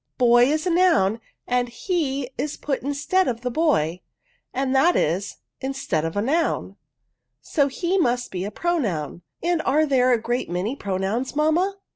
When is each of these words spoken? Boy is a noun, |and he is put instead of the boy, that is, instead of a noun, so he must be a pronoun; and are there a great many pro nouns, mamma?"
Boy 0.17 0.45
is 0.51 0.65
a 0.65 0.71
noun, 0.71 1.21
|and 1.45 1.69
he 1.69 2.31
is 2.35 2.57
put 2.57 2.81
instead 2.81 3.27
of 3.27 3.41
the 3.41 3.51
boy, 3.51 4.01
that 4.51 4.95
is, 4.95 5.37
instead 5.59 6.05
of 6.05 6.17
a 6.17 6.23
noun, 6.23 6.75
so 7.39 7.67
he 7.67 7.99
must 7.99 8.31
be 8.31 8.43
a 8.43 8.49
pronoun; 8.49 9.21
and 9.43 9.61
are 9.61 9.85
there 9.85 10.11
a 10.11 10.19
great 10.19 10.49
many 10.49 10.75
pro 10.75 10.97
nouns, 10.97 11.35
mamma?" 11.35 11.75